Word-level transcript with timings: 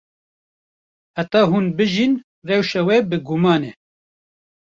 Heta 1.17 1.41
hûn 1.49 1.65
bijîn, 1.77 2.13
rewşa 2.47 2.81
we 2.87 2.97
bi 3.09 3.17
guman 3.27 3.61
e. 3.69 3.71